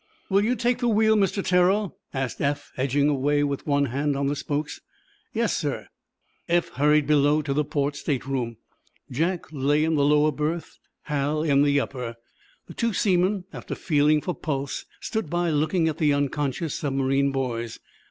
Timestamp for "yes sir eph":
5.31-6.69